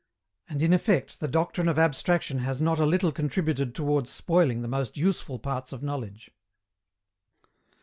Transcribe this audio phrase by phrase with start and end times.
[0.49, 4.67] And in effect the doctrine of abstraction has not a little contributed towards spoiling the
[4.67, 6.31] most useful parts of knowledge.